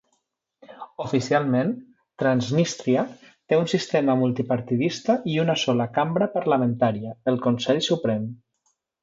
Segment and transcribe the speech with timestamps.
[1.03, 1.67] Oficialment,
[2.23, 8.27] Transnístria té un sistema multipartidista i una sola cambra parlamentària, el Consell Suprem.